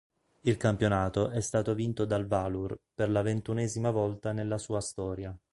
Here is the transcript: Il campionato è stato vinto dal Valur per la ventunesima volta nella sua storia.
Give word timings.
Il 0.45 0.57
campionato 0.57 1.29
è 1.29 1.41
stato 1.41 1.75
vinto 1.75 2.05
dal 2.05 2.25
Valur 2.25 2.75
per 2.91 3.11
la 3.11 3.21
ventunesima 3.21 3.91
volta 3.91 4.31
nella 4.31 4.57
sua 4.57 4.81
storia. 4.81 5.37